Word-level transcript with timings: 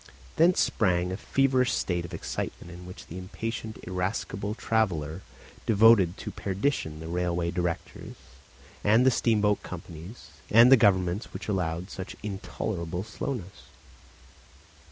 Thence 0.35 0.59
sprang 0.59 1.11
a 1.11 1.15
feverish 1.15 1.71
state 1.71 2.05
of 2.05 2.13
excitement 2.15 2.71
in 2.73 2.87
which 2.87 3.05
the 3.05 3.19
impatient 3.19 3.77
irascible 3.83 4.55
traveller 4.55 5.21
devoted 5.67 6.17
to 6.17 6.31
perdition 6.31 6.99
the 6.99 7.07
railway 7.07 7.51
directors 7.51 8.15
and 8.83 9.05
the 9.05 9.11
steamboat 9.11 9.61
companies 9.61 10.29
and 10.49 10.71
the 10.71 10.75
governments 10.75 11.33
which 11.35 11.47
allowed 11.47 11.91
such 11.91 12.15
intolerable 12.23 13.03
slowness. 13.03 13.67